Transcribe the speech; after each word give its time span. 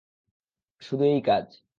শুধু 0.81 1.03
এই 1.05 1.21
কাজ। 1.21 1.45